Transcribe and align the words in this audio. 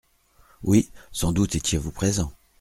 Oui! 0.63 0.89
Sans 1.11 1.31
doute 1.31 1.53
étiez-vous 1.53 1.91
présent. 1.91 2.33